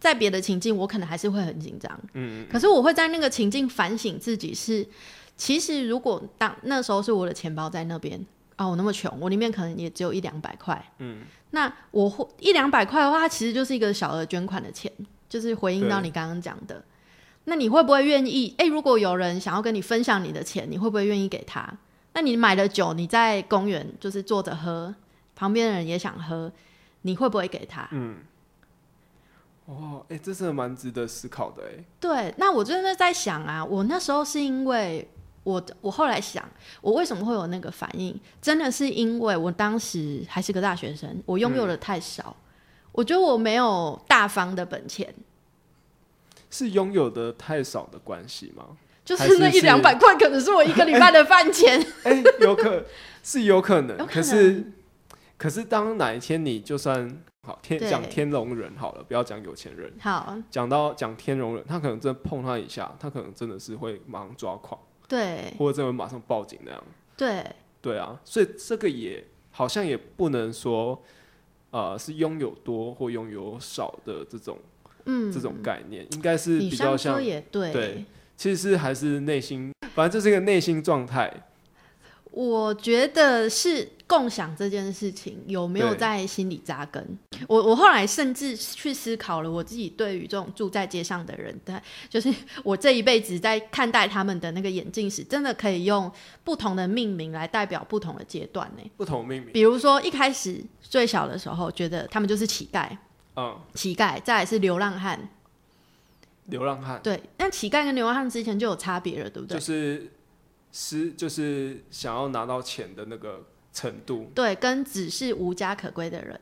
[0.00, 2.00] 在别的情境，我可能还是会很紧张。
[2.12, 4.86] 嗯，可是我会在那个情境反省自己，是
[5.36, 8.24] 其实如果当那时候是我的钱包在那边
[8.56, 10.92] 啊，我那么穷，我里面可能也只有一两百块。
[10.98, 14.90] 嗯，那我会一两百块的话，它其实就是一个小额捐款的钱，
[15.28, 16.82] 就是回应到你刚刚讲的。
[17.44, 18.54] 那你会不会愿意？
[18.58, 21.72] 哎，如果有人想要跟你分享你的钱，你会不会愿意给他？
[22.12, 24.94] 那你买了酒，你在公园就是坐着喝，
[25.34, 26.52] 旁边的人也想喝，
[27.02, 27.88] 你会不会给他？
[27.92, 28.16] 嗯。
[29.68, 31.84] 哦，哎，这是蛮值得思考的哎。
[32.00, 35.06] 对，那我真的在想啊，我那时候是因为
[35.44, 36.42] 我我后来想，
[36.80, 42.34] 我为什么会有那个反应，真的是因为我当时还是个大学生，我拥有的太少，
[42.92, 45.14] 我觉得我没有大方的本钱，
[46.48, 48.64] 是拥有的太少的关系吗？
[49.04, 51.78] 就是那一两百块，可能是我一个礼拜的饭钱。
[52.04, 52.84] 哎，有可
[53.22, 54.72] 是有可能， 可是
[55.38, 60.36] 可是当哪一天你就算好天讲天龙人好了，不要讲有钱人，好。
[60.50, 66.84] 讲到讲天龙人，他可能真碰他一下，他可能真的是会马上抓狂，对，或者真的马上报警那样。
[67.16, 67.46] 对。
[67.80, 71.00] 对啊，所以这个也好像也不能说
[71.70, 74.58] 呃是拥有多或拥有少的这种
[75.04, 75.32] 嗯。
[75.32, 78.04] 这种概念，应该是比较像也对。
[78.36, 81.32] 其实还是内心，反正这是一个内心状态。
[82.30, 87.18] 我觉得是共享这件事情有没有在心里扎根。
[87.46, 96.10] 我我后来甚至去思考了我自己对于这种住在街上的人，的，就是我这一辈子在看待他们的那个眼镜时，真的可以用
[96.42, 98.90] 不同的命名来代表不同的阶段呢？
[98.96, 102.88] 不同命名，比如说一开始最小的时候，觉得他们就是乞丐，
[103.36, 105.28] 嗯，乞丐，再来是流浪汉。
[106.46, 109.58] 流浪汉对，但乞丐跟流浪汉之前就有差别了，对不对？
[109.58, 110.10] 就是
[110.72, 113.44] 是就是想要拿到钱的那个
[113.78, 116.40] 程度，对，跟只是无家可归的人，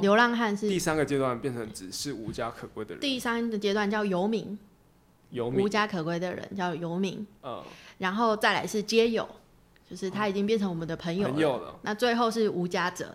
[0.00, 4.58] 流浪汉是第三个阶段变成只是无家可归的人，第三个阶段叫游民，
[5.28, 5.62] 游民。
[5.62, 7.62] 无家可归的人叫游民，嗯，
[7.98, 9.28] 然后再来是街友，
[9.90, 13.14] 就是他已经变成我们的朋友了，那最后是无家者。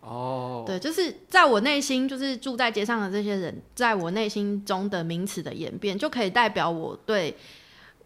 [0.00, 7.36] 哦，对，就是在我内心，就是住在街上的这些人，在我内心中的名词的演变，就可以代表我对，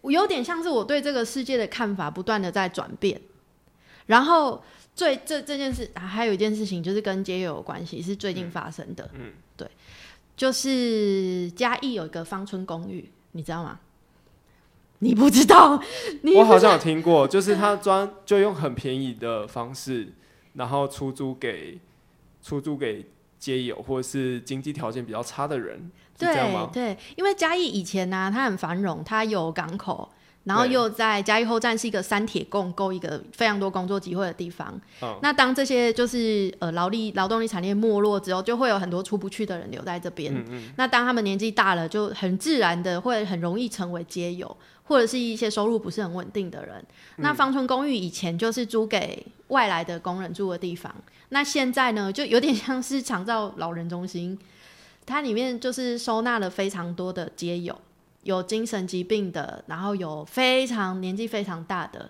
[0.03, 3.21] 有点像是我对这个世界的看法不断的在转变。
[4.07, 4.63] 然后
[4.93, 9.09] 最这这件事，还有一件事情就是跟街友有关系，是最近发生的。
[9.13, 9.69] 嗯，对，
[10.35, 13.79] 就是嘉义有一个芳村公寓，你知道吗？
[14.99, 15.81] 你不知道？
[16.37, 20.13] 我好像有听过，就是他专就用很便宜的方式。
[20.55, 21.77] 然后出租给
[22.41, 23.05] 出租给
[23.37, 26.69] 街友或者是经济条件比较差的人，对吗？
[26.71, 30.09] 对，因为嘉义以前呢，它很繁荣，它有港口，
[30.45, 34.79] 然后又在嘉义后站是一个三铁共构一个非常多工作机会的地方。
[35.21, 40.33] 那当这些就是呃劳力劳动力产业没落之后，就会有很多出不去的人留在这边。
[40.77, 44.55] 那当他们年纪大了，就很自然的会很容易成为街友。
[44.87, 50.93] 或者是一些收入不是很稳定的人，那芳村公寓以前就是租给外来的工人住的地方，
[51.29, 54.37] 那现在呢，就有点像是长照老人中心，
[55.03, 57.75] 它里面就是收纳了非常多的街友，
[58.25, 62.09] 有精神疾病的，然后有非常年纪非常大的，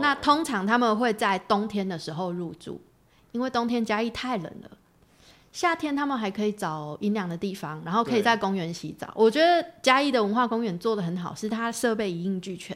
[0.00, 2.80] 那通常他们会在冬天的时候入住，
[3.32, 4.70] 因为冬天嘉义太冷了。
[5.52, 9.12] 夏天他们还可以找阴凉的地方，然后可以在公园洗澡。
[9.14, 12.74] 我觉得嘉义的文化公园做的很好，是它设备一应俱全，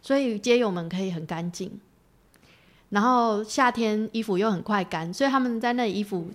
[0.00, 1.80] 所以街友们可以很干净。
[2.90, 6.30] 然后夏天衣服又很快干，所以他们在那衣服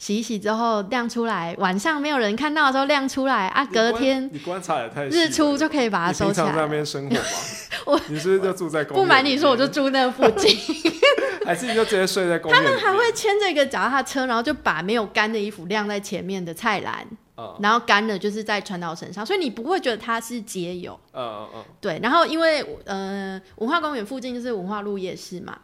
[0.00, 6.46] 洗一洗之后晾出来，晚上没有人看到的时候晾出来啊，隔天你观察也太日出就可以把它收起来。
[6.46, 7.22] 在那边生活吗？
[7.84, 8.96] 我 你是不是就住在公？
[8.96, 10.56] 不瞒你说，我就住那附近。
[11.44, 12.62] 还是你就直接睡在公园？
[12.62, 17.06] 他们还会牵着一个脚踏车，然后就把没有干的衣服晾在前面的菜篮，
[17.60, 20.98] 然后干了就是在穿到身上，所以你不会觉得它是街友。
[21.12, 21.64] 嗯嗯嗯。
[21.78, 25.58] 对，然后因为呃文化公园附近就是文化路夜市嘛，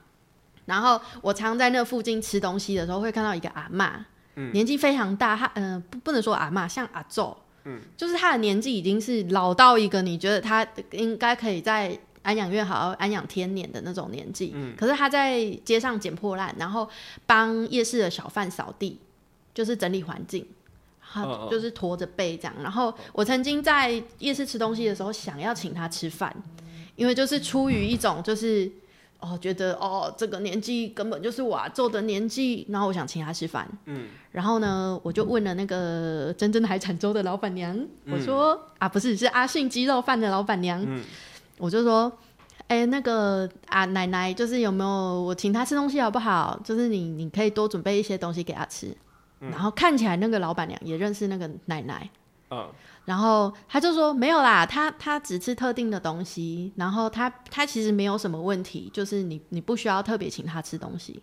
[0.66, 4.04] 然后我常在那附近吃东西的时候，会看到一个阿妈，
[4.52, 11.98] 年纪非常大，他嗯不不能说阿妈，像阿昼，嗯，就是他的年纪已经是老到一个你觉得他应该可以在。
[12.26, 16.90] 安养院好好，安养天年的那种年纪，可是他在街上捡破烂，然后
[17.24, 18.98] 帮夜市的小贩扫地，
[19.54, 20.44] 就是整理环境，
[21.00, 22.52] 他就是驼着背这样。
[22.60, 26.34] 然后我曾经在夜市吃东西的时候，想要请他吃饭，
[26.96, 28.68] 因为就是出于一种就是
[29.18, 33.66] 哦，觉得哦这个年纪根本就是我做的年纪，然后我想请他吃饭。
[33.86, 37.78] 嗯，然后呢，我就问了那个真正的海产粥的老板娘，
[38.10, 40.86] 我说啊，不是，是阿信鸡肉饭的老板娘。
[41.58, 42.12] 我就说，
[42.68, 46.60] 哎，那个啊，奶奶，就是有没有我请他吃东西好不好？
[46.62, 48.94] 就是你，你可以多准备一些东西给他吃。
[49.38, 52.10] 然后看起来那个老板娘也认识那个奶奶，
[52.50, 52.68] 嗯，
[53.04, 61.22] 然后他就说没有啦，他他只吃特定的东西，然后他他其实没有什么问题，就是你你不需要特别请他吃东西。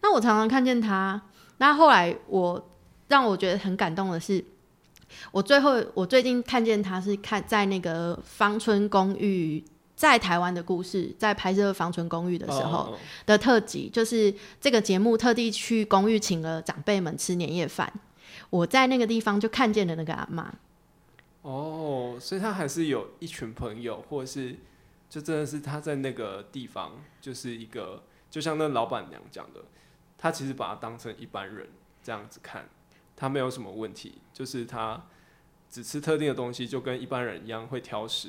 [0.00, 1.20] 那我常常看见他，
[1.58, 2.70] 那后来我
[3.08, 4.44] 让我觉得很感动的是。
[5.30, 9.62] 我最后，我最近看见他是看在那个芳村公寓
[9.94, 17.92] 在台湾的故事，在拍摄芳村公寓的时候的特辑，就是这个节目特地去公寓请了长辈们吃年夜饭。
[18.54, 20.54] 我在那个地方就看见了那个阿妈。
[21.42, 24.56] 哦，所以他还是有一群朋友，或者是
[25.10, 29.60] 就真的是他在那个地方就是一个，就像那老板娘讲的，
[30.16, 31.66] 他其实把他当成一般人
[32.00, 32.68] 这样子看，
[33.16, 35.02] 他没有什么问题，就是他
[35.68, 38.28] 只吃特定的东西，就跟一般人一样会挑食。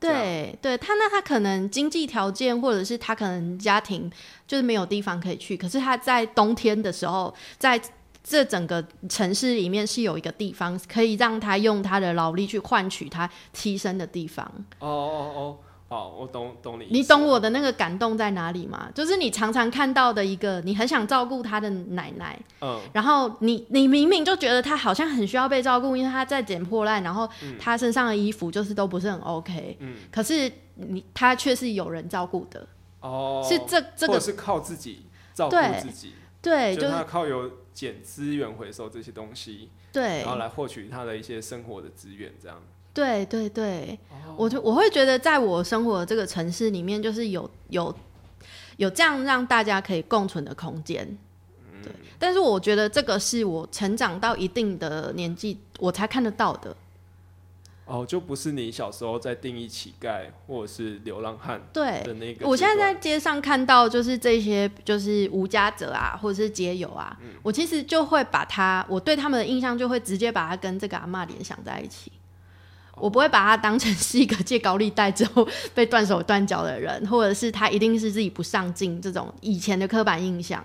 [0.00, 4.10] 对，对他那他可能经济条件，或者是他可能家庭
[4.46, 7.80] 就是没有地方可以去，可是他在冬天的时候，在
[8.28, 14.44] 这整个城市里面是有一个地方可以让他用他的劳力去换取他栖身的地方。
[14.80, 15.56] 哦哦哦。
[15.88, 16.86] 哦，我懂懂你。
[16.90, 18.90] 你懂我的那个感动在哪里吗？
[18.94, 27.26] 就是你常常看到的一个，你很想照顾他的奶奶，嗯，然后你你明明就觉得他好像很需要被照顾，因为他在捡破烂，然后
[27.58, 32.68] 他身上的衣服就是都不是很 OK，嗯，可是你他却是有人照顾的，
[33.00, 42.62] 哦，是这这个是靠自己照顾自己，对，就是他靠有捡资源回收这些东西，对，然后来获取他的一些生活的资源，这样。
[42.94, 43.98] 对对对，
[44.36, 47.94] 我就我会觉得，在我生活的这个城市里面，就是有有
[48.76, 51.06] 有这样让大家可以共存的空间。
[51.82, 56.76] 对，但是我觉得这个是我成长到一定的年纪，我才看得到的。
[57.88, 62.46] 哦，就不是你小时候在定义乞丐或者是流浪汉对的那个。
[62.46, 72.12] 我现在在街上看到，就是这些就是无家者啊，或者是街友啊，我其实就会把他，我对他们的印象就会直接把他跟这个阿妈联想在一起。
[73.00, 80.64] 我不会把他当成是一个借高利贷之后被断手断脚的人，或者是他一定是自己不上进这种以前的刻板印象，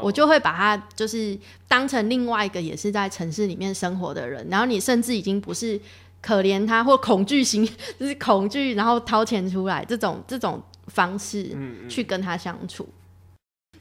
[0.00, 4.48] 我就会把他就是当成另外一个也是在城市里面生活的人。
[4.50, 5.78] 然后你甚至已经不是
[6.24, 7.68] 可怜他或恐惧型，
[8.00, 11.54] 就是恐惧，然后掏钱出来这种这种方式
[11.88, 12.88] 去跟他相处。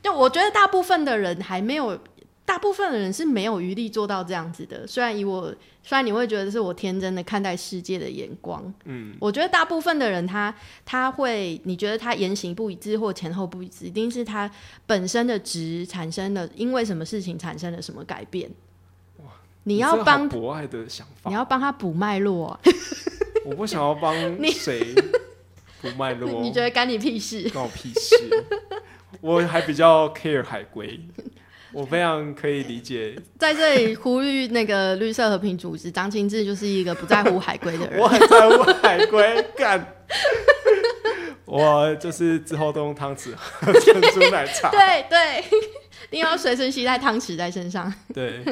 [0.01, 1.97] 就我觉得大部分的人还没有。
[2.45, 4.85] 大部分的人是没有余力做到这样子的。
[4.85, 5.43] 虽然以我，
[5.81, 14.51] 虽然你会觉得是我天真的看待世界的眼光，嗯，我觉得大部分的人他他会，你觉得他言行不一致或前后不一致，一定是他
[14.85, 18.51] 本身的值产生了，因为什么事情产生了什么改变。
[19.63, 22.59] 哇，你要帮博爱的想法，你要帮他补脉络。
[23.45, 24.13] 我不想要帮
[24.51, 24.93] 谁
[25.81, 27.49] 补脉络， 你觉得干你屁事？
[27.49, 28.15] 关我屁事。
[29.21, 30.99] 我还比较 care 海龟。
[31.71, 37.99] 我非常可以理解， 在这里呼吁那个绿色和平组织，张清志就是一个不在乎海龟的人。
[37.99, 39.95] 我很在乎海龟，干。
[41.45, 44.69] 我就是之后都用汤匙喝珍珠奶茶。
[44.69, 45.39] 对对，
[46.09, 47.91] 一定要随身携带汤匙在身上。
[48.13, 48.43] 对，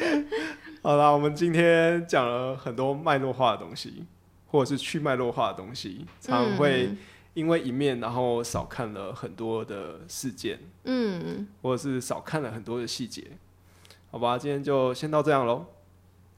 [0.82, 4.04] 好了，我们今天讲了很多脉络化的东西，
[4.46, 6.90] 或者是去脉络化的东西，常会。
[7.32, 13.22] 因为一面，然后少看了很多的事件，嗯，或者是少看了很多的细节，
[14.10, 15.64] 好吧，今天就先到这样喽，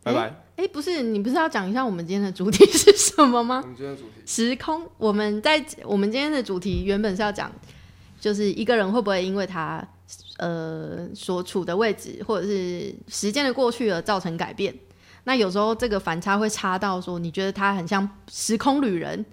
[0.02, 0.44] 拜拜。
[0.56, 3.60] 哎，不是，你不是要讲一下我们今天的主题是什么吗？
[3.64, 4.86] 我们今天的主题时空。
[4.98, 7.50] 我们在我们今天的主题原本是要讲，
[8.20, 9.82] 就是一个人会不会因为他
[10.38, 14.74] 呃所处的位置或者是时间的过去而造成改变？
[15.24, 19.24] 那有时候这个反差会差到说，你觉得他很像时空旅人？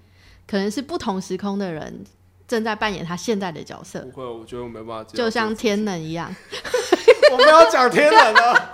[0.48, 2.04] 可能是不同时空的人
[2.48, 4.00] 正在扮演他现在的角色。
[4.14, 5.04] 不会，我觉得我没办法。
[5.14, 6.36] 就像天冷一样，
[7.32, 8.72] 我们要讲天冷了。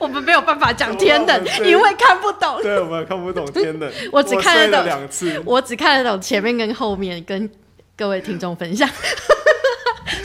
[0.00, 2.60] 我们没有办法讲天冷， 因为看不懂。
[2.62, 3.90] 对，我们看不懂天冷。
[4.12, 7.48] 我只看得懂两次，我只看得懂前面跟后面，跟
[7.96, 8.88] 各位听众分享。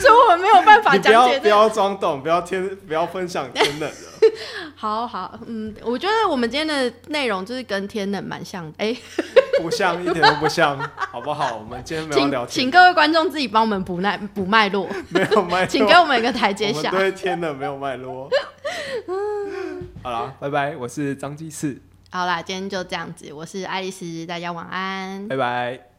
[0.04, 1.40] 所以我们没有办法讲解。
[1.40, 4.30] 不要装懂，不要天，不要分享天冷的。
[4.76, 8.96] 好好，嗯，我觉得我们今天的内容就是跟天冷蛮像的，哎，
[9.60, 10.78] 不像，一点都不像，
[11.10, 11.56] 好不好？
[11.56, 16.90] 我们今天没有 聊，请各位观众自己帮我们补脉补脉络， 没有脉，请给我们一个台阶下。
[16.90, 18.28] 对天冷没有脉络。
[20.02, 21.80] 好啦，拜拜，我是张鸡翅。
[22.10, 25.93] 好啦，今天就这样子，我是爱丽丝，大家晚安，拜拜。